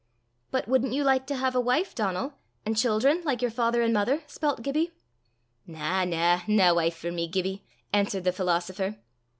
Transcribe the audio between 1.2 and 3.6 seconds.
to have a wife, Donal, and children, like your